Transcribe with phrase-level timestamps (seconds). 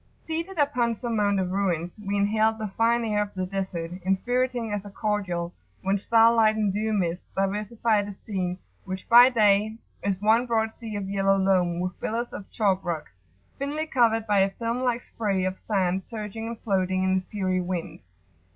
[0.23, 3.91] [FN#22] Seated upon some mound of ruins, we inhaled [p.85]the fine air of the Desert,
[4.03, 9.29] inspiriting as a cordial, when star light and dew mists diversified a scene, which, by
[9.29, 13.11] day, is one broad sea of yellow loam with billows of chalk rock,
[13.59, 17.61] thinly covered by a film like spray of sand surging and floating in the fiery
[17.61, 17.99] wind.